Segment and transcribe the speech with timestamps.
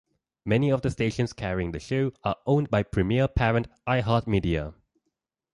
[0.45, 4.73] Many of the stations carrying the show are owned by Premiere parent iHeartMedia.